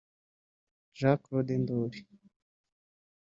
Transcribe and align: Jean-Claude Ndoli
Jean-Claude 0.99 1.53
Ndoli 1.61 1.99